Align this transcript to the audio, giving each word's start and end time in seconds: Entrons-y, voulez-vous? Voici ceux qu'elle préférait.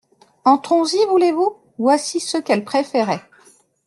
Entrons-y, 0.45 0.97
voulez-vous? 1.09 1.55
Voici 1.77 2.19
ceux 2.19 2.41
qu'elle 2.41 2.65
préférait. 2.65 3.21